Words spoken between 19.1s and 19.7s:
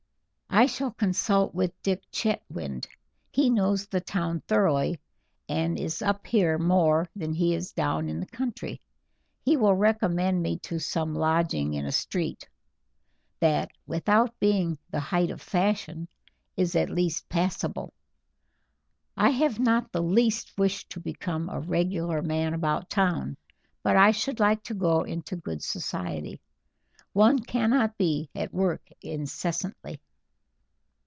I have